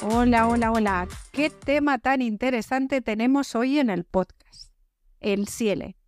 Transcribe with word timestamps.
Hola, 0.00 0.48
hola, 0.48 0.72
hola. 0.72 1.06
¿Qué 1.30 1.50
tema 1.50 1.98
tan 1.98 2.22
interesante 2.22 3.02
tenemos 3.02 3.54
hoy 3.54 3.78
en 3.78 3.90
el 3.90 4.04
podcast? 4.04 4.72
El 5.20 5.46
CIELE. 5.46 5.98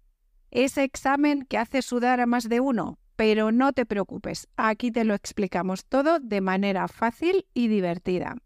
Ese 0.50 0.82
examen 0.82 1.44
que 1.44 1.58
hace 1.58 1.82
sudar 1.82 2.20
a 2.20 2.26
más 2.26 2.48
de 2.48 2.60
uno. 2.60 2.98
Pero 3.16 3.52
no 3.52 3.74
te 3.74 3.84
preocupes, 3.84 4.48
aquí 4.56 4.90
te 4.90 5.04
lo 5.04 5.12
explicamos 5.12 5.84
todo 5.84 6.20
de 6.20 6.40
manera 6.40 6.88
fácil 6.88 7.44
y 7.52 7.68
divertida. 7.68 8.36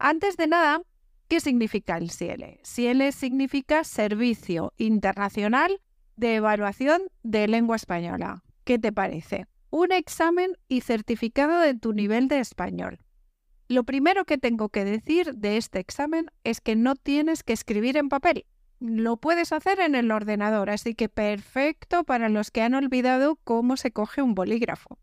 Antes 0.00 0.36
de 0.36 0.46
nada, 0.46 0.80
¿qué 1.26 1.40
significa 1.40 1.96
el 1.96 2.12
CIELE? 2.12 2.60
CIELE 2.64 3.10
significa 3.10 3.82
Servicio 3.82 4.72
Internacional 4.76 5.80
de 6.14 6.36
Evaluación 6.36 7.02
de 7.24 7.48
Lengua 7.48 7.74
Española. 7.74 8.44
¿Qué 8.62 8.78
te 8.78 8.92
parece? 8.92 9.46
Un 9.70 9.90
examen 9.90 10.52
y 10.68 10.82
certificado 10.82 11.58
de 11.58 11.74
tu 11.74 11.94
nivel 11.94 12.28
de 12.28 12.38
español. 12.38 13.00
Lo 13.66 13.82
primero 13.82 14.24
que 14.24 14.38
tengo 14.38 14.68
que 14.68 14.84
decir 14.84 15.34
de 15.34 15.56
este 15.56 15.80
examen 15.80 16.30
es 16.44 16.60
que 16.60 16.76
no 16.76 16.94
tienes 16.94 17.42
que 17.42 17.52
escribir 17.52 17.96
en 17.96 18.08
papel. 18.08 18.46
Lo 18.78 19.16
puedes 19.16 19.52
hacer 19.52 19.80
en 19.80 19.96
el 19.96 20.12
ordenador, 20.12 20.70
así 20.70 20.94
que 20.94 21.08
perfecto 21.08 22.04
para 22.04 22.28
los 22.28 22.52
que 22.52 22.62
han 22.62 22.74
olvidado 22.74 23.36
cómo 23.42 23.76
se 23.76 23.90
coge 23.90 24.22
un 24.22 24.36
bolígrafo. 24.36 24.96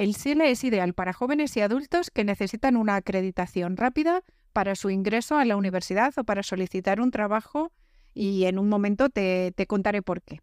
El 0.00 0.14
SILE 0.14 0.50
es 0.50 0.64
ideal 0.64 0.94
para 0.94 1.12
jóvenes 1.12 1.54
y 1.58 1.60
adultos 1.60 2.10
que 2.10 2.24
necesitan 2.24 2.78
una 2.78 2.96
acreditación 2.96 3.76
rápida 3.76 4.22
para 4.54 4.74
su 4.74 4.88
ingreso 4.88 5.36
a 5.36 5.44
la 5.44 5.58
universidad 5.58 6.14
o 6.16 6.24
para 6.24 6.42
solicitar 6.42 7.02
un 7.02 7.10
trabajo 7.10 7.70
y 8.14 8.46
en 8.46 8.58
un 8.58 8.70
momento 8.70 9.10
te, 9.10 9.52
te 9.54 9.66
contaré 9.66 10.00
por 10.00 10.22
qué. 10.22 10.40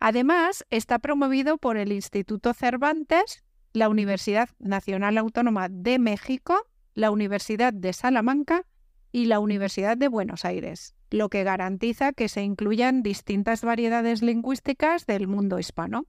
Además, 0.00 0.66
está 0.70 0.98
promovido 0.98 1.56
por 1.56 1.76
el 1.76 1.92
Instituto 1.92 2.52
Cervantes, 2.52 3.44
la 3.72 3.88
Universidad 3.88 4.48
Nacional 4.58 5.18
Autónoma 5.18 5.68
de 5.68 6.00
México, 6.00 6.56
la 6.94 7.12
Universidad 7.12 7.72
de 7.72 7.92
Salamanca 7.92 8.66
y 9.12 9.26
la 9.26 9.38
Universidad 9.38 9.96
de 9.96 10.08
Buenos 10.08 10.44
Aires, 10.44 10.96
lo 11.10 11.28
que 11.28 11.44
garantiza 11.44 12.12
que 12.12 12.28
se 12.28 12.42
incluyan 12.42 13.04
distintas 13.04 13.62
variedades 13.62 14.20
lingüísticas 14.20 15.06
del 15.06 15.28
mundo 15.28 15.60
hispano. 15.60 16.06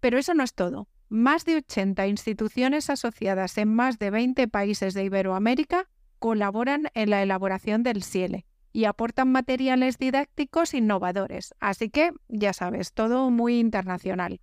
Pero 0.00 0.18
eso 0.18 0.34
no 0.34 0.44
es 0.44 0.52
todo. 0.52 0.88
Más 1.08 1.46
de 1.46 1.56
80 1.56 2.06
instituciones 2.06 2.90
asociadas 2.90 3.56
en 3.56 3.74
más 3.74 3.98
de 3.98 4.10
20 4.10 4.46
países 4.48 4.92
de 4.92 5.04
Iberoamérica 5.04 5.88
colaboran 6.18 6.88
en 6.94 7.10
la 7.10 7.22
elaboración 7.22 7.82
del 7.82 8.02
CIELE 8.02 8.44
y 8.72 8.84
aportan 8.84 9.32
materiales 9.32 9.96
didácticos 9.98 10.74
innovadores, 10.74 11.54
así 11.60 11.88
que 11.88 12.12
ya 12.28 12.52
sabes, 12.52 12.92
todo 12.92 13.30
muy 13.30 13.58
internacional. 13.58 14.40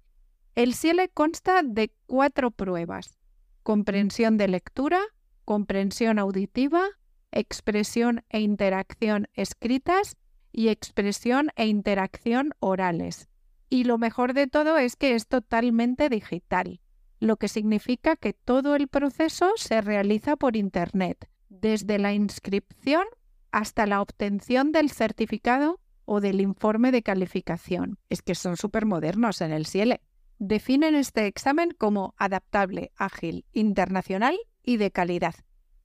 El 0.55 0.73
CIELE 0.73 1.09
consta 1.09 1.61
de 1.63 1.91
cuatro 2.07 2.49
pruebas, 2.49 3.19
comprensión 3.61 4.37
de 4.37 4.47
lectura, 4.47 5.01
comprensión 5.43 6.17
auditiva, 6.17 6.87
expresión 7.31 8.23
e 8.29 8.39
interacción 8.39 9.27
escritas 9.33 10.17
y 10.51 10.69
expresión 10.69 11.51
e 11.55 11.67
interacción 11.67 12.53
orales. 12.59 13.29
Y 13.69 13.83
lo 13.83 13.97
mejor 13.97 14.33
de 14.33 14.47
todo 14.47 14.77
es 14.77 14.95
que 14.95 15.15
es 15.15 15.27
totalmente 15.27 16.09
digital, 16.09 16.81
lo 17.19 17.37
que 17.37 17.47
significa 17.47 18.15
que 18.15 18.33
todo 18.33 18.75
el 18.75 18.87
proceso 18.87 19.51
se 19.55 19.81
realiza 19.81 20.35
por 20.35 20.55
Internet, 20.55 21.29
desde 21.49 21.97
la 21.97 22.13
inscripción 22.13 23.05
hasta 23.51 23.85
la 23.85 24.01
obtención 24.01 24.71
del 24.71 24.91
certificado 24.91 25.79
o 26.05 26.21
del 26.21 26.41
informe 26.41 26.91
de 26.91 27.01
calificación. 27.01 27.97
Es 28.09 28.21
que 28.21 28.35
son 28.35 28.57
súper 28.57 28.85
modernos 28.85 29.41
en 29.41 29.51
el 29.51 29.65
CIELE. 29.65 30.01
Definen 30.37 30.95
este 30.95 31.25
examen 31.27 31.71
como 31.77 32.13
adaptable, 32.17 32.91
ágil, 32.95 33.45
internacional 33.53 34.37
y 34.61 34.77
de 34.77 34.91
calidad. 34.91 35.35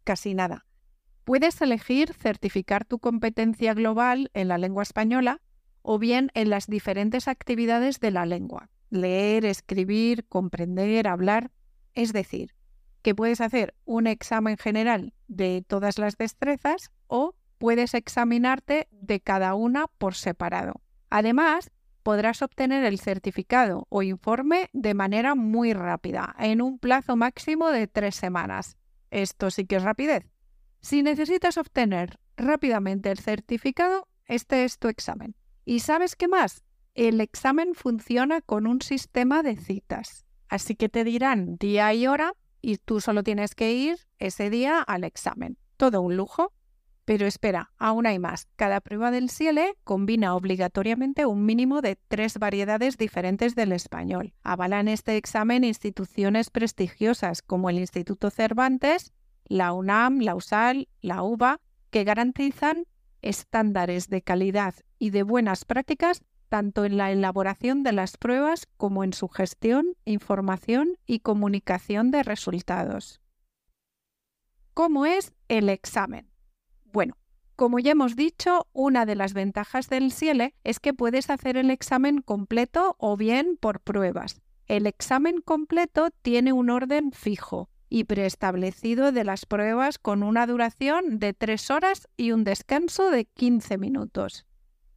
Casi 0.04 0.34
nada. 0.34 0.66
Puedes 1.24 1.60
elegir 1.60 2.12
certificar 2.12 2.84
tu 2.84 2.98
competencia 2.98 3.72
global 3.74 4.30
en 4.34 4.48
la 4.48 4.58
lengua 4.58 4.82
española 4.82 5.40
o 5.82 5.98
bien 5.98 6.30
en 6.34 6.50
las 6.50 6.66
diferentes 6.66 7.28
actividades 7.28 8.00
de 8.00 8.10
la 8.10 8.26
lengua, 8.26 8.70
leer, 8.90 9.44
escribir, 9.44 10.26
comprender, 10.26 11.08
hablar, 11.08 11.50
es 11.94 12.12
decir, 12.12 12.54
que 13.02 13.14
puedes 13.14 13.40
hacer 13.40 13.74
un 13.84 14.06
examen 14.06 14.56
general 14.56 15.14
de 15.28 15.64
todas 15.66 15.98
las 15.98 16.18
destrezas 16.18 16.90
o 17.06 17.34
puedes 17.58 17.94
examinarte 17.94 18.88
de 18.90 19.20
cada 19.20 19.54
una 19.54 19.86
por 19.86 20.14
separado. 20.14 20.80
Además, 21.08 21.70
podrás 22.02 22.42
obtener 22.42 22.84
el 22.84 22.98
certificado 22.98 23.86
o 23.88 24.02
informe 24.02 24.70
de 24.72 24.94
manera 24.94 25.34
muy 25.34 25.72
rápida, 25.72 26.34
en 26.38 26.62
un 26.62 26.78
plazo 26.78 27.16
máximo 27.16 27.68
de 27.68 27.86
tres 27.86 28.14
semanas. 28.14 28.76
Esto 29.10 29.50
sí 29.50 29.66
que 29.66 29.76
es 29.76 29.82
rapidez. 29.82 30.24
Si 30.80 31.02
necesitas 31.02 31.58
obtener 31.58 32.18
rápidamente 32.36 33.10
el 33.10 33.18
certificado, 33.18 34.08
este 34.26 34.64
es 34.64 34.78
tu 34.78 34.88
examen. 34.88 35.34
¿Y 35.64 35.80
sabes 35.80 36.16
qué 36.16 36.28
más? 36.28 36.64
El 36.94 37.20
examen 37.20 37.74
funciona 37.74 38.40
con 38.40 38.66
un 38.66 38.82
sistema 38.82 39.42
de 39.42 39.56
citas. 39.56 40.24
Así 40.48 40.74
que 40.74 40.88
te 40.88 41.04
dirán 41.04 41.56
día 41.56 41.94
y 41.94 42.06
hora 42.06 42.34
y 42.60 42.78
tú 42.78 43.00
solo 43.00 43.22
tienes 43.22 43.54
que 43.54 43.72
ir 43.72 43.98
ese 44.18 44.50
día 44.50 44.80
al 44.80 45.04
examen. 45.04 45.58
Todo 45.76 46.00
un 46.00 46.16
lujo. 46.16 46.52
Pero 47.04 47.26
espera, 47.26 47.72
aún 47.76 48.06
hay 48.06 48.18
más. 48.18 48.46
Cada 48.56 48.80
prueba 48.80 49.10
del 49.10 49.30
CIELE 49.30 49.74
combina 49.84 50.34
obligatoriamente 50.36 51.26
un 51.26 51.44
mínimo 51.44 51.80
de 51.80 51.96
tres 52.08 52.38
variedades 52.38 52.98
diferentes 52.98 53.54
del 53.56 53.72
español. 53.72 54.34
Avalan 54.42 54.86
este 54.86 55.16
examen 55.16 55.64
instituciones 55.64 56.50
prestigiosas 56.50 57.42
como 57.42 57.68
el 57.68 57.78
Instituto 57.78 58.30
Cervantes, 58.30 59.12
la 59.44 59.72
UNAM, 59.72 60.20
la 60.20 60.36
USAL, 60.36 60.88
la 61.00 61.22
UBA, 61.22 61.58
que 61.90 62.04
garantizan 62.04 62.84
estándares 63.22 64.08
de 64.08 64.22
calidad 64.22 64.74
y 64.98 65.10
de 65.10 65.22
buenas 65.22 65.64
prácticas 65.64 66.22
tanto 66.50 66.84
en 66.84 66.98
la 66.98 67.10
elaboración 67.12 67.82
de 67.82 67.92
las 67.92 68.18
pruebas 68.18 68.66
como 68.76 69.04
en 69.04 69.14
su 69.14 69.28
gestión, 69.28 69.94
información 70.04 70.98
y 71.06 71.20
comunicación 71.20 72.10
de 72.10 72.24
resultados. 72.24 73.22
¿Cómo 74.74 75.06
es 75.06 75.32
el 75.48 75.68
examen? 75.68 76.28
Bueno, 76.84 77.16
como 77.54 77.78
ya 77.78 77.92
hemos 77.92 78.16
dicho, 78.16 78.66
una 78.72 79.06
de 79.06 79.14
las 79.14 79.32
ventajas 79.32 79.88
del 79.88 80.12
CIELE 80.12 80.54
es 80.64 80.80
que 80.80 80.92
puedes 80.92 81.30
hacer 81.30 81.56
el 81.56 81.70
examen 81.70 82.20
completo 82.20 82.96
o 82.98 83.16
bien 83.16 83.56
por 83.60 83.80
pruebas. 83.80 84.40
El 84.66 84.86
examen 84.86 85.40
completo 85.40 86.10
tiene 86.22 86.52
un 86.52 86.70
orden 86.70 87.12
fijo 87.12 87.70
y 87.90 88.04
preestablecido 88.04 89.12
de 89.12 89.24
las 89.24 89.44
pruebas 89.44 89.98
con 89.98 90.22
una 90.22 90.46
duración 90.46 91.18
de 91.18 91.34
3 91.34 91.70
horas 91.70 92.08
y 92.16 92.30
un 92.30 92.44
descanso 92.44 93.10
de 93.10 93.24
15 93.26 93.76
minutos. 93.76 94.46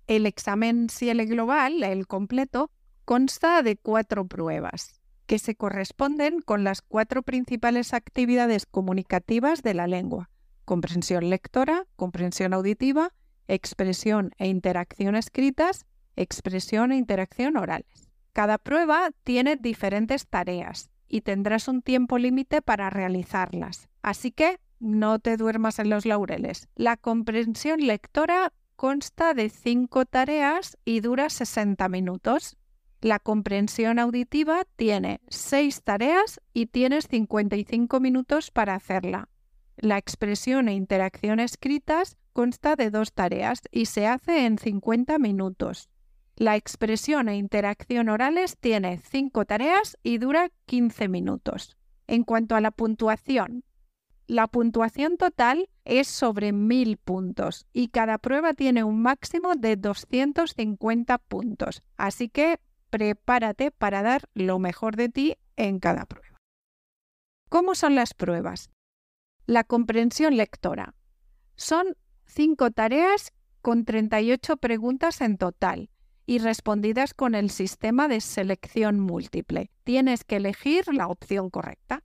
El 0.05 0.27
examen 0.27 0.87
CIELE 0.89 1.25
global, 1.25 1.83
el 1.83 2.07
completo, 2.07 2.69
consta 3.03 3.63
de 3.63 3.77
cuatro 3.77 4.27
pruebas, 4.27 5.01
que 5.25 5.39
se 5.39 5.55
corresponden 5.55 6.39
con 6.39 6.63
las 6.63 6.81
cuatro 6.81 7.23
principales 7.23 7.93
actividades 7.93 8.65
comunicativas 8.67 9.63
de 9.63 9.73
la 9.73 9.87
lengua, 9.87 10.29
comprensión 10.63 11.29
lectora, 11.29 11.85
comprensión 11.95 12.53
auditiva, 12.53 13.11
expresión 13.47 14.31
e 14.37 14.47
interacción 14.47 15.15
escritas, 15.15 15.85
expresión 16.15 16.91
e 16.91 16.97
interacción 16.97 17.57
orales. 17.57 18.11
Cada 18.33 18.57
prueba 18.57 19.09
tiene 19.23 19.55
diferentes 19.55 20.27
tareas 20.27 20.92
y 21.07 21.21
tendrás 21.21 21.67
un 21.67 21.81
tiempo 21.81 22.17
límite 22.17 22.61
para 22.61 22.89
realizarlas. 22.89 23.89
Así 24.01 24.31
que 24.31 24.59
no 24.79 25.19
te 25.19 25.37
duermas 25.37 25.79
en 25.79 25.89
los 25.89 26.05
laureles. 26.05 26.67
La 26.75 26.97
comprensión 26.97 27.79
lectora 27.79 28.51
consta 28.75 29.33
de 29.33 29.49
cinco 29.49 30.05
tareas 30.05 30.77
y 30.83 30.99
dura 30.99 31.29
60 31.29 31.87
minutos. 31.89 32.57
La 32.99 33.19
comprensión 33.19 33.99
auditiva 33.99 34.63
tiene 34.75 35.21
seis 35.29 35.83
tareas 35.83 36.41
y 36.53 36.67
tienes 36.67 37.07
55 37.07 37.99
minutos 37.99 38.51
para 38.51 38.75
hacerla. 38.75 39.29
La 39.77 39.97
expresión 39.97 40.67
e 40.67 40.73
interacción 40.73 41.39
escritas 41.39 42.17
consta 42.33 42.75
de 42.75 42.89
dos 42.89 43.13
tareas 43.13 43.61
y 43.71 43.85
se 43.85 44.07
hace 44.07 44.45
en 44.45 44.57
50 44.57 45.17
minutos. 45.19 45.89
La 46.35 46.55
expresión 46.55 47.29
e 47.29 47.35
interacción 47.35 48.09
orales 48.09 48.57
tiene 48.57 48.97
5 48.97 49.45
tareas 49.45 49.97
y 50.01 50.17
dura 50.17 50.49
15 50.65 51.07
minutos. 51.07 51.77
En 52.07 52.23
cuanto 52.23 52.55
a 52.55 52.61
la 52.61 52.71
puntuación, 52.71 53.63
la 54.25 54.47
puntuación 54.47 55.17
total 55.17 55.69
es 55.85 56.07
sobre 56.07 56.51
1000 56.51 56.97
puntos 56.97 57.67
y 57.71 57.89
cada 57.89 58.17
prueba 58.17 58.55
tiene 58.55 58.83
un 58.83 59.01
máximo 59.01 59.53
de 59.55 59.75
250 59.75 61.19
puntos. 61.19 61.83
Así 61.97 62.29
que 62.29 62.59
prepárate 62.89 63.69
para 63.69 64.01
dar 64.01 64.27
lo 64.33 64.57
mejor 64.57 64.95
de 64.95 65.09
ti 65.09 65.35
en 65.55 65.79
cada 65.79 66.05
prueba. 66.05 66.37
¿Cómo 67.49 67.75
son 67.75 67.93
las 67.93 68.15
pruebas? 68.15 68.71
La 69.45 69.63
comprensión 69.63 70.35
lectora. 70.35 70.95
Son 71.55 71.95
5 72.25 72.71
tareas 72.71 73.33
con 73.61 73.85
38 73.85 74.57
preguntas 74.57 75.21
en 75.21 75.37
total 75.37 75.91
y 76.25 76.39
respondidas 76.39 77.13
con 77.13 77.35
el 77.35 77.49
sistema 77.49 78.07
de 78.07 78.21
selección 78.21 78.99
múltiple. 78.99 79.71
Tienes 79.83 80.23
que 80.23 80.37
elegir 80.37 80.93
la 80.93 81.07
opción 81.07 81.49
correcta. 81.49 82.03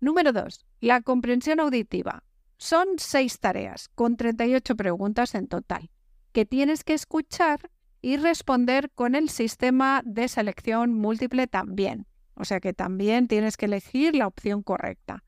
Número 0.00 0.32
2. 0.32 0.66
La 0.80 1.02
comprensión 1.02 1.60
auditiva. 1.60 2.24
Son 2.56 2.86
seis 2.98 3.38
tareas 3.38 3.88
con 3.94 4.16
38 4.16 4.76
preguntas 4.76 5.34
en 5.34 5.48
total 5.48 5.90
que 6.32 6.46
tienes 6.46 6.84
que 6.84 6.94
escuchar 6.94 7.70
y 8.02 8.16
responder 8.16 8.90
con 8.94 9.14
el 9.14 9.28
sistema 9.28 10.02
de 10.04 10.28
selección 10.28 10.94
múltiple 10.94 11.46
también. 11.46 12.06
O 12.34 12.44
sea 12.44 12.60
que 12.60 12.72
también 12.72 13.28
tienes 13.28 13.56
que 13.56 13.66
elegir 13.66 14.14
la 14.14 14.26
opción 14.26 14.62
correcta. 14.62 15.24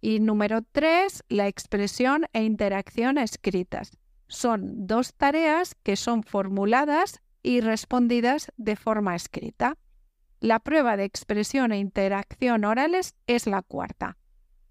Y 0.00 0.20
número 0.20 0.62
3, 0.62 1.24
la 1.28 1.48
expresión 1.48 2.26
e 2.32 2.44
interacción 2.44 3.18
escritas. 3.18 3.90
Son 4.28 4.86
dos 4.86 5.14
tareas 5.14 5.74
que 5.82 5.96
son 5.96 6.22
formuladas 6.22 7.20
y 7.44 7.60
respondidas 7.60 8.50
de 8.56 8.74
forma 8.74 9.14
escrita. 9.14 9.76
La 10.40 10.58
prueba 10.58 10.96
de 10.96 11.04
expresión 11.04 11.70
e 11.72 11.78
interacción 11.78 12.64
orales 12.64 13.14
es 13.28 13.46
la 13.46 13.62
cuarta. 13.62 14.16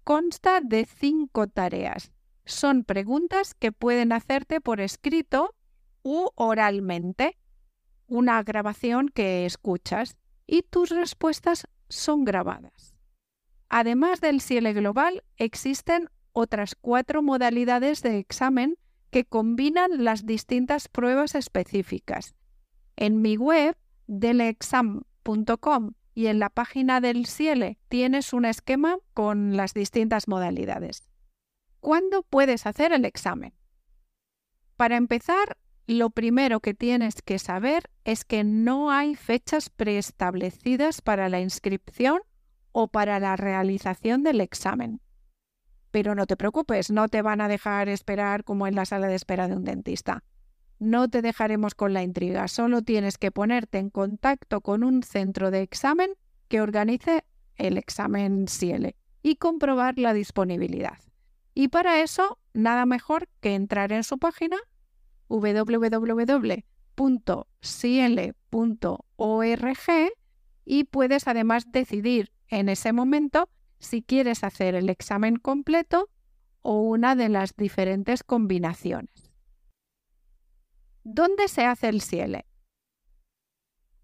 Consta 0.02 0.60
de 0.60 0.84
cinco 0.84 1.46
tareas. 1.46 2.12
Son 2.44 2.84
preguntas 2.84 3.54
que 3.54 3.72
pueden 3.72 4.12
hacerte 4.12 4.60
por 4.60 4.80
escrito 4.80 5.54
u 6.02 6.28
oralmente. 6.34 7.38
Una 8.06 8.42
grabación 8.42 9.08
que 9.08 9.46
escuchas 9.46 10.18
y 10.46 10.62
tus 10.62 10.90
respuestas 10.90 11.68
son 11.88 12.24
grabadas. 12.24 12.94
Además 13.68 14.20
del 14.20 14.42
CIELE 14.42 14.72
Global, 14.72 15.22
existen 15.36 16.10
otras 16.32 16.74
cuatro 16.74 17.22
modalidades 17.22 18.02
de 18.02 18.18
examen 18.18 18.76
que 19.10 19.24
combinan 19.24 20.04
las 20.04 20.26
distintas 20.26 20.88
pruebas 20.88 21.36
específicas 21.36 22.34
en 22.96 23.22
mi 23.22 23.36
web, 23.36 23.76
delexam.com 24.06 25.92
y 26.14 26.26
en 26.26 26.38
la 26.38 26.50
página 26.50 27.00
del 27.00 27.26
CIELE 27.26 27.78
tienes 27.88 28.32
un 28.32 28.44
esquema 28.44 28.98
con 29.14 29.56
las 29.56 29.74
distintas 29.74 30.28
modalidades. 30.28 31.08
¿Cuándo 31.80 32.22
puedes 32.22 32.66
hacer 32.66 32.92
el 32.92 33.04
examen? 33.04 33.54
Para 34.76 34.96
empezar, 34.96 35.56
lo 35.86 36.10
primero 36.10 36.60
que 36.60 36.72
tienes 36.72 37.20
que 37.20 37.38
saber 37.38 37.90
es 38.04 38.24
que 38.24 38.42
no 38.42 38.90
hay 38.90 39.14
fechas 39.16 39.70
preestablecidas 39.70 41.02
para 41.02 41.28
la 41.28 41.40
inscripción 41.40 42.20
o 42.72 42.88
para 42.88 43.20
la 43.20 43.36
realización 43.36 44.22
del 44.22 44.40
examen. 44.40 45.00
Pero 45.90 46.14
no 46.14 46.26
te 46.26 46.36
preocupes, 46.36 46.90
no 46.90 47.08
te 47.08 47.22
van 47.22 47.40
a 47.40 47.48
dejar 47.48 47.88
esperar 47.88 48.44
como 48.44 48.66
en 48.66 48.74
la 48.74 48.84
sala 48.84 49.06
de 49.06 49.14
espera 49.14 49.46
de 49.46 49.56
un 49.56 49.64
dentista. 49.64 50.24
No 50.84 51.08
te 51.08 51.22
dejaremos 51.22 51.74
con 51.74 51.94
la 51.94 52.02
intriga, 52.02 52.46
solo 52.46 52.82
tienes 52.82 53.16
que 53.16 53.30
ponerte 53.30 53.78
en 53.78 53.88
contacto 53.88 54.60
con 54.60 54.84
un 54.84 55.02
centro 55.02 55.50
de 55.50 55.62
examen 55.62 56.10
que 56.48 56.60
organice 56.60 57.24
el 57.56 57.78
examen 57.78 58.46
CIELE 58.48 58.94
y 59.22 59.36
comprobar 59.36 59.98
la 59.98 60.12
disponibilidad. 60.12 60.98
Y 61.54 61.68
para 61.68 62.02
eso, 62.02 62.38
nada 62.52 62.84
mejor 62.84 63.30
que 63.40 63.54
entrar 63.54 63.92
en 63.92 64.04
su 64.04 64.18
página 64.18 64.58
www.ciele.org 65.28 66.52
y 70.66 70.84
puedes 70.84 71.28
además 71.28 71.72
decidir 71.72 72.30
en 72.48 72.68
ese 72.68 72.92
momento 72.92 73.48
si 73.78 74.02
quieres 74.02 74.44
hacer 74.44 74.74
el 74.74 74.90
examen 74.90 75.36
completo 75.36 76.10
o 76.60 76.82
una 76.82 77.16
de 77.16 77.30
las 77.30 77.56
diferentes 77.56 78.22
combinaciones. 78.22 79.23
¿Dónde 81.04 81.48
se 81.48 81.66
hace 81.66 81.90
el 81.90 82.00
CIELE? 82.00 82.46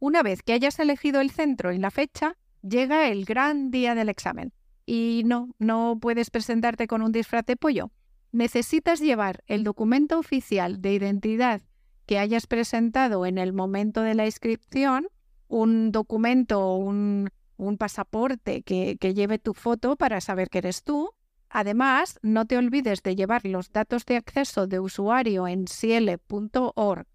Una 0.00 0.22
vez 0.22 0.42
que 0.42 0.52
hayas 0.52 0.78
elegido 0.78 1.22
el 1.22 1.30
centro 1.30 1.72
y 1.72 1.78
la 1.78 1.90
fecha, 1.90 2.36
llega 2.60 3.08
el 3.08 3.24
gran 3.24 3.70
día 3.70 3.94
del 3.94 4.10
examen. 4.10 4.52
Y 4.84 5.22
no, 5.24 5.54
no 5.58 5.98
puedes 5.98 6.30
presentarte 6.30 6.86
con 6.86 7.00
un 7.00 7.10
disfraz 7.10 7.46
de 7.46 7.56
pollo. 7.56 7.90
Necesitas 8.32 9.00
llevar 9.00 9.42
el 9.46 9.64
documento 9.64 10.18
oficial 10.18 10.82
de 10.82 10.92
identidad 10.92 11.62
que 12.04 12.18
hayas 12.18 12.46
presentado 12.46 13.24
en 13.24 13.38
el 13.38 13.54
momento 13.54 14.02
de 14.02 14.14
la 14.14 14.26
inscripción, 14.26 15.08
un 15.48 15.92
documento, 15.92 16.76
un, 16.76 17.30
un 17.56 17.78
pasaporte 17.78 18.60
que, 18.62 18.98
que 19.00 19.14
lleve 19.14 19.38
tu 19.38 19.54
foto 19.54 19.96
para 19.96 20.20
saber 20.20 20.50
que 20.50 20.58
eres 20.58 20.84
tú, 20.84 21.14
Además, 21.50 22.18
no 22.22 22.46
te 22.46 22.56
olvides 22.56 23.02
de 23.02 23.16
llevar 23.16 23.44
los 23.44 23.72
datos 23.72 24.06
de 24.06 24.16
acceso 24.16 24.68
de 24.68 24.78
usuario 24.78 25.48
en 25.48 25.66
ciele.org. 25.66 27.06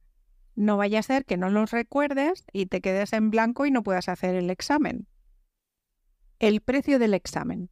No 0.56 0.78
vaya 0.78 1.00
a 1.00 1.04
ser 1.04 1.26
que 1.26 1.38
no 1.38 1.50
los 1.50 1.72
recuerdes 1.72 2.46
y 2.52 2.66
te 2.66 2.82
quedes 2.82 3.14
en 3.14 3.32
blanco 3.32 3.66
y 3.66 3.72
no 3.72 3.82
puedas 3.82 4.10
hacer 4.10 4.36
el 4.36 4.50
examen. 4.50 5.08
El 6.40 6.60
precio 6.60 7.00
del 7.00 7.14
examen. 7.14 7.70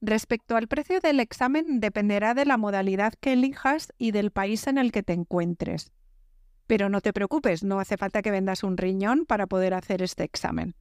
Respecto 0.00 0.56
al 0.56 0.68
precio 0.68 1.00
del 1.00 1.20
examen 1.20 1.80
dependerá 1.80 2.32
de 2.32 2.46
la 2.46 2.56
modalidad 2.56 3.12
que 3.20 3.34
elijas 3.34 3.92
y 3.98 4.12
del 4.12 4.30
país 4.30 4.66
en 4.68 4.78
el 4.78 4.90
que 4.90 5.02
te 5.02 5.12
encuentres. 5.12 5.92
Pero 6.66 6.88
no 6.88 7.02
te 7.02 7.12
preocupes, 7.12 7.62
no 7.62 7.78
hace 7.78 7.98
falta 7.98 8.22
que 8.22 8.30
vendas 8.30 8.62
un 8.62 8.78
riñón 8.78 9.26
para 9.26 9.46
poder 9.46 9.74
hacer 9.74 10.02
este 10.02 10.24
examen. 10.24 10.76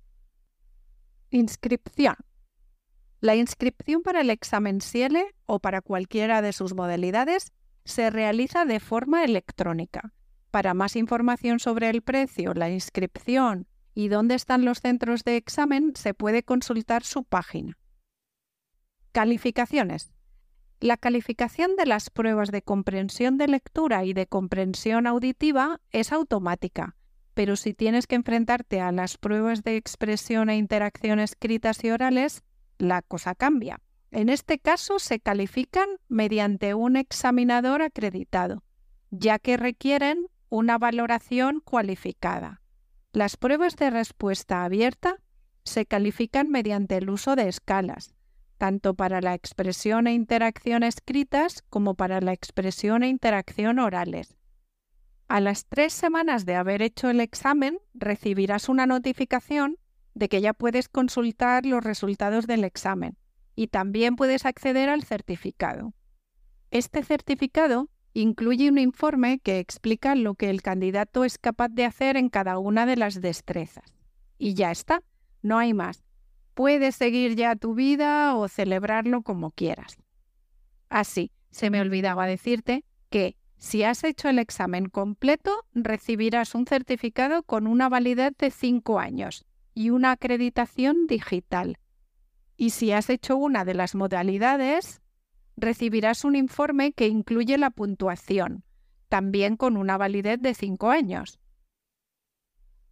Inscripción. 1.29 2.15
La 3.19 3.35
inscripción 3.35 4.03
para 4.03 4.21
el 4.21 4.29
examen 4.29 4.79
CIELE 4.79 5.33
o 5.47 5.59
para 5.59 5.81
cualquiera 5.81 6.41
de 6.41 6.53
sus 6.53 6.75
modalidades 6.75 7.51
se 7.83 8.09
realiza 8.09 8.65
de 8.65 8.79
forma 8.79 9.23
electrónica. 9.23 10.13
Para 10.51 10.73
más 10.73 10.95
información 10.95 11.59
sobre 11.59 11.89
el 11.89 12.01
precio, 12.01 12.53
la 12.53 12.69
inscripción 12.69 13.67
y 13.95 14.09
dónde 14.09 14.35
están 14.35 14.65
los 14.65 14.81
centros 14.81 15.23
de 15.23 15.35
examen, 15.35 15.93
se 15.95 16.13
puede 16.13 16.43
consultar 16.43 17.03
su 17.03 17.23
página. 17.23 17.77
Calificaciones. 19.11 20.11
La 20.79 20.95
calificación 20.95 21.75
de 21.75 21.87
las 21.87 22.11
pruebas 22.11 22.51
de 22.51 22.61
comprensión 22.61 23.39
de 23.39 23.47
lectura 23.47 24.05
y 24.05 24.13
de 24.13 24.27
comprensión 24.27 25.07
auditiva 25.07 25.81
es 25.91 26.11
automática, 26.11 26.95
pero 27.33 27.55
si 27.55 27.73
tienes 27.73 28.05
que 28.05 28.13
enfrentarte 28.13 28.79
a 28.79 28.91
las 28.91 29.17
pruebas 29.17 29.63
de 29.63 29.75
expresión 29.75 30.51
e 30.51 30.57
interacción 30.57 31.19
escritas 31.19 31.83
y 31.83 31.89
orales, 31.89 32.43
la 32.77 33.01
cosa 33.01 33.35
cambia. 33.35 33.81
En 34.11 34.29
este 34.29 34.59
caso 34.59 34.99
se 34.99 35.19
califican 35.19 35.89
mediante 36.07 36.73
un 36.73 36.95
examinador 36.95 37.81
acreditado, 37.81 38.63
ya 39.11 39.39
que 39.39 39.57
requieren 39.57 40.27
una 40.49 40.77
valoración 40.77 41.59
cualificada. 41.59 42.61
Las 43.11 43.35
pruebas 43.35 43.75
de 43.75 43.89
respuesta 43.89 44.63
abierta 44.63 45.17
se 45.63 45.85
califican 45.85 46.49
mediante 46.49 46.97
el 46.97 47.09
uso 47.09 47.35
de 47.35 47.49
escalas, 47.49 48.15
tanto 48.57 48.93
para 48.95 49.21
la 49.21 49.33
expresión 49.33 50.07
e 50.07 50.13
interacción 50.13 50.83
escritas 50.83 51.63
como 51.69 51.95
para 51.95 52.21
la 52.21 52.33
expresión 52.33 53.03
e 53.03 53.09
interacción 53.09 53.79
orales. 53.79 54.37
A 55.27 55.41
las 55.41 55.65
tres 55.65 55.91
semanas 55.91 56.45
de 56.45 56.55
haber 56.55 56.81
hecho 56.81 57.09
el 57.09 57.19
examen 57.19 57.79
recibirás 57.93 58.69
una 58.69 58.85
notificación 58.85 59.77
de 60.17 60.29
que 60.29 60.41
ya 60.41 60.53
puedes 60.53 60.89
consultar 60.89 61.65
los 61.65 61.83
resultados 61.83 62.47
del 62.47 62.63
examen 62.63 63.17
y 63.55 63.67
también 63.67 64.15
puedes 64.15 64.45
acceder 64.45 64.89
al 64.89 65.03
certificado. 65.03 65.93
Este 66.71 67.03
certificado 67.03 67.89
incluye 68.13 68.69
un 68.69 68.79
informe 68.79 69.39
que 69.39 69.59
explica 69.59 70.15
lo 70.15 70.33
que 70.33 70.49
el 70.49 70.63
candidato 70.63 71.23
es 71.23 71.37
capaz 71.37 71.69
de 71.69 71.85
hacer 71.85 72.17
en 72.17 72.29
cada 72.29 72.57
una 72.57 72.87
de 72.87 72.97
las 72.97 73.21
destrezas. 73.21 73.93
Y 74.39 74.55
ya 74.55 74.71
está, 74.71 75.03
no 75.43 75.59
hay 75.59 75.75
más. 75.75 76.03
Puedes 76.55 76.95
seguir 76.95 77.35
ya 77.35 77.55
tu 77.55 77.75
vida 77.75 78.35
o 78.35 78.47
celebrarlo 78.47 79.21
como 79.21 79.51
quieras. 79.51 79.97
Así, 80.89 81.31
se 81.51 81.69
me 81.69 81.79
olvidaba 81.79 82.25
decirte 82.25 82.83
que 83.11 83.35
si 83.57 83.83
has 83.83 84.03
hecho 84.03 84.29
el 84.29 84.39
examen 84.39 84.89
completo, 84.89 85.65
recibirás 85.73 86.55
un 86.55 86.65
certificado 86.65 87.43
con 87.43 87.67
una 87.67 87.87
validez 87.87 88.33
de 88.37 88.49
5 88.49 88.99
años 88.99 89.45
y 89.77 89.91
una 89.91 90.11
acreditación 90.11 91.05
digital. 91.05 91.77
Y 92.55 92.71
si 92.71 92.91
has 92.93 93.11
hecho 93.11 93.37
una 93.37 93.63
de 93.63 93.75
las 93.75 93.93
modalidades, 93.93 95.03
recibirás 95.55 96.23
un 96.23 96.35
informe 96.35 96.93
que 96.93 97.07
incluye 97.07 97.59
la 97.59 97.69
puntuación, 97.69 98.63
también 99.07 99.55
con 99.55 99.77
una 99.77 99.95
validez 99.95 100.41
de 100.41 100.55
cinco 100.55 100.89
años. 100.89 101.37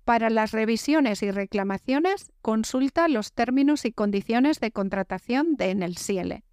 Para 0.04 0.30
las 0.30 0.52
revisiones 0.52 1.24
y 1.24 1.32
reclamaciones, 1.32 2.32
consulta 2.44 3.08
los 3.08 3.34
términos 3.34 3.86
y 3.86 3.92
condiciones 3.92 4.60
de 4.60 4.70
contratación 4.70 5.56
de 5.56 5.72
en 5.72 5.82
el 5.82 5.98
Ciele. 5.98 6.44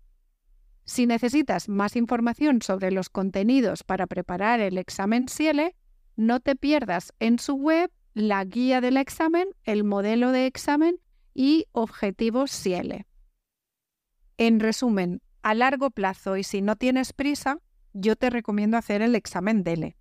Si 0.86 1.06
necesitas 1.06 1.68
más 1.68 1.94
información 1.94 2.62
sobre 2.62 2.90
los 2.90 3.10
contenidos 3.10 3.84
para 3.84 4.06
preparar 4.06 4.60
el 4.60 4.78
examen 4.78 5.28
Ciele, 5.28 5.76
no 6.16 6.40
te 6.40 6.56
pierdas 6.56 7.12
en 7.20 7.38
su 7.38 7.52
web 7.52 7.90
la 8.14 8.44
guía 8.44 8.80
del 8.80 8.96
examen, 8.96 9.48
el 9.64 9.84
modelo 9.84 10.32
de 10.32 10.46
examen 10.46 10.98
y 11.34 11.66
objetivos 11.72 12.50
Ciele. 12.50 13.06
En 14.36 14.60
resumen, 14.60 15.22
a 15.42 15.54
largo 15.54 15.90
plazo 15.90 16.36
y 16.36 16.44
si 16.44 16.62
no 16.62 16.76
tienes 16.76 17.12
prisa, 17.12 17.58
yo 17.92 18.16
te 18.16 18.30
recomiendo 18.30 18.76
hacer 18.76 19.02
el 19.02 19.14
examen 19.14 19.64
DELE. 19.64 19.96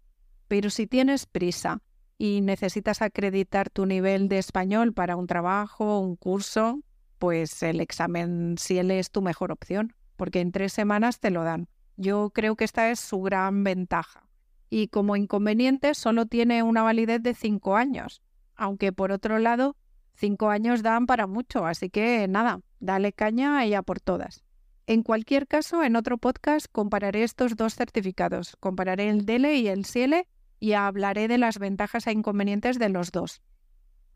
Pero 0.47 0.69
si 0.69 0.87
tienes 0.87 1.25
prisa 1.25 1.81
y 2.17 2.41
necesitas 2.41 3.01
acreditar 3.01 3.69
tu 3.69 3.85
nivel 3.85 4.27
de 4.27 4.37
español 4.37 4.93
para 4.93 5.15
un 5.15 5.27
trabajo, 5.27 5.99
un 5.99 6.15
curso, 6.15 6.79
pues 7.17 7.63
el 7.63 7.79
examen 7.79 8.55
CIEL 8.59 8.91
es 8.91 9.11
tu 9.11 9.21
mejor 9.21 9.51
opción, 9.51 9.95
porque 10.17 10.39
en 10.41 10.51
tres 10.51 10.73
semanas 10.73 11.19
te 11.19 11.31
lo 11.31 11.43
dan. 11.43 11.67
Yo 11.97 12.31
creo 12.31 12.55
que 12.55 12.65
esta 12.65 12.91
es 12.91 12.99
su 12.99 13.21
gran 13.21 13.63
ventaja. 13.63 14.27
Y 14.73 14.87
como 14.87 15.17
inconveniente 15.17 15.93
solo 15.93 16.25
tiene 16.25 16.63
una 16.63 16.81
validez 16.81 17.21
de 17.21 17.33
cinco 17.35 17.75
años, 17.75 18.21
aunque 18.55 18.93
por 18.93 19.11
otro 19.11 19.37
lado, 19.37 19.75
cinco 20.15 20.49
años 20.49 20.81
dan 20.81 21.07
para 21.07 21.27
mucho, 21.27 21.65
así 21.65 21.89
que 21.89 22.25
nada, 22.29 22.61
dale 22.79 23.11
caña 23.11 23.59
a 23.59 23.81
por 23.83 23.99
todas. 23.99 24.45
En 24.87 25.03
cualquier 25.03 25.45
caso, 25.45 25.83
en 25.83 25.97
otro 25.97 26.17
podcast 26.17 26.67
compararé 26.71 27.23
estos 27.23 27.57
dos 27.57 27.75
certificados, 27.75 28.55
compararé 28.61 29.09
el 29.09 29.25
DELE 29.25 29.57
y 29.57 29.67
el 29.67 29.85
CIELE 29.85 30.25
y 30.61 30.71
hablaré 30.71 31.27
de 31.27 31.37
las 31.37 31.59
ventajas 31.59 32.07
e 32.07 32.13
inconvenientes 32.13 32.79
de 32.79 32.87
los 32.87 33.11
dos. 33.11 33.41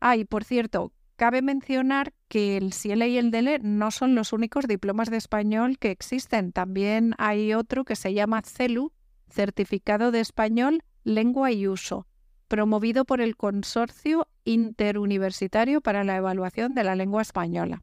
Ah, 0.00 0.16
y 0.16 0.24
por 0.24 0.42
cierto, 0.42 0.90
cabe 1.16 1.42
mencionar 1.42 2.14
que 2.28 2.56
el 2.56 2.72
CIELE 2.72 3.08
y 3.08 3.18
el 3.18 3.30
DELE 3.30 3.58
no 3.58 3.90
son 3.90 4.14
los 4.14 4.32
únicos 4.32 4.66
diplomas 4.66 5.10
de 5.10 5.18
español 5.18 5.78
que 5.78 5.90
existen. 5.90 6.52
También 6.52 7.14
hay 7.18 7.52
otro 7.52 7.84
que 7.84 7.96
se 7.96 8.14
llama 8.14 8.40
CELU, 8.40 8.92
Certificado 9.28 10.10
de 10.10 10.20
Español, 10.20 10.82
Lengua 11.04 11.52
y 11.52 11.66
Uso, 11.66 12.06
promovido 12.48 13.04
por 13.04 13.20
el 13.20 13.36
Consorcio 13.36 14.28
Interuniversitario 14.44 15.80
para 15.80 16.04
la 16.04 16.16
Evaluación 16.16 16.74
de 16.74 16.84
la 16.84 16.94
Lengua 16.94 17.22
Española. 17.22 17.82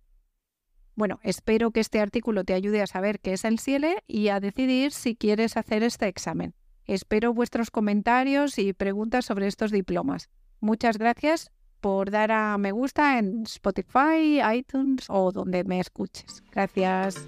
Bueno, 0.96 1.20
espero 1.24 1.72
que 1.72 1.80
este 1.80 2.00
artículo 2.00 2.44
te 2.44 2.54
ayude 2.54 2.82
a 2.82 2.88
saber 2.88 3.20
qué 3.20 3.34
es 3.34 3.46
el 3.46 3.60
CIELE 3.60 4.04
y 4.08 4.28
a 4.28 4.40
decidir 4.40 4.92
si 4.92 5.16
quieres 5.16 5.58
hacer 5.58 5.84
este 5.84 6.08
examen. 6.08 6.54
Espero 6.86 7.34
vuestros 7.34 7.72
comentarios 7.72 8.60
y 8.60 8.74
preguntas 8.74 9.26
sobre 9.26 9.48
estos 9.48 9.72
diplomas. 9.72 10.30
Muchas 10.60 10.98
gracias 10.98 11.52
por 11.82 12.12
dar 12.12 12.32
a 12.32 12.58
me 12.58 12.72
gusta 12.72 13.20
en 13.20 13.44
Spotify, 13.44 14.42
iTunes 14.54 15.06
o 15.10 15.32
donde 15.32 15.64
me 15.64 15.80
escuches. 15.80 16.44
Gracias. 16.52 17.28